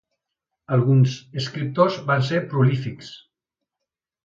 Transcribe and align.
Alguns 0.77 1.17
escriptors 1.41 1.99
van 2.09 2.25
ser 2.31 2.41
prolífics. 2.55 3.13